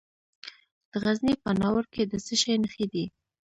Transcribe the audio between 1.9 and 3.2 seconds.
کې د څه شي نښې دي؟